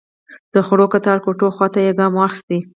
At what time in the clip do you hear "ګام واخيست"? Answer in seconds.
1.99-2.49